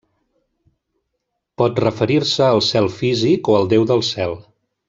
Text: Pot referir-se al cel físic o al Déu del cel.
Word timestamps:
Pot 1.63 1.83
referir-se 1.85 2.49
al 2.49 2.65
cel 2.71 2.93
físic 2.97 3.55
o 3.55 3.59
al 3.63 3.73
Déu 3.75 3.91
del 3.93 4.07
cel. 4.13 4.39